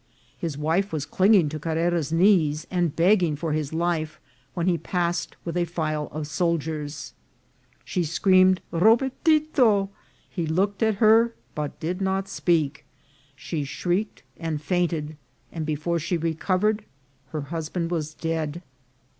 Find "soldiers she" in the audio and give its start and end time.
6.25-8.03